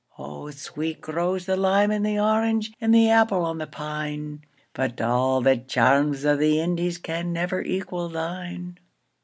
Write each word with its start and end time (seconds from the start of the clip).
O 0.17 0.49
sweet 0.49 0.99
grows 0.99 1.45
the 1.45 1.55
lime 1.55 1.91
and 1.91 2.03
the 2.03 2.17
orange, 2.17 2.73
And 2.81 2.91
the 2.91 3.11
apple 3.11 3.43
on 3.45 3.59
the 3.59 3.67
pine; 3.67 4.41
But 4.73 4.99
a' 4.99 5.39
the 5.43 5.63
charms 5.67 6.25
o' 6.25 6.35
the 6.35 6.57
IndiesCan 6.57 7.27
never 7.27 7.61
equal 7.61 8.09
thine. 8.09 8.79